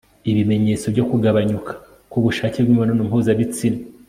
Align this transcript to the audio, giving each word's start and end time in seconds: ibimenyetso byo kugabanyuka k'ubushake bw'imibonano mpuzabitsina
ibimenyetso 0.31 0.85
byo 0.93 1.03
kugabanyuka 1.09 1.71
k'ubushake 2.11 2.57
bw'imibonano 2.63 3.01
mpuzabitsina 3.09 3.79